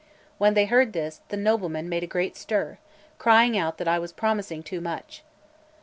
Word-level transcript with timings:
When 0.39 0.55
they 0.55 0.65
heard 0.65 0.93
this, 0.93 1.21
the 1.29 1.37
noblemen 1.37 1.87
made 1.87 2.01
a 2.01 2.07
great 2.07 2.35
stir, 2.35 2.79
crying 3.19 3.55
out 3.55 3.77
that 3.77 3.87
I 3.87 3.99
was 3.99 4.11
promising 4.11 4.63
too 4.63 4.81
much. 4.81 5.23